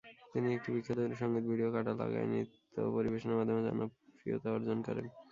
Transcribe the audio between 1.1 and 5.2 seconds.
সঙ্গীত ভিডিও "কাঁটা লাগা"য় নৃত্য পরিবেশনের মাধ্যমে জনপ্রিয়তা অর্জন করেন।